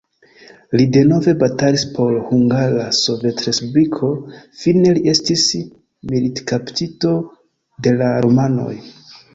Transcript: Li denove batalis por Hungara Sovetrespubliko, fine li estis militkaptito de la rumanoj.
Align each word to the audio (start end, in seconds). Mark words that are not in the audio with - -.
Li 0.79 0.85
denove 0.95 1.33
batalis 1.43 1.83
por 1.97 2.15
Hungara 2.31 2.87
Sovetrespubliko, 3.01 4.11
fine 4.63 4.97
li 4.99 5.05
estis 5.15 5.47
militkaptito 6.15 7.17
de 7.89 7.97
la 8.03 8.13
rumanoj. 8.29 8.77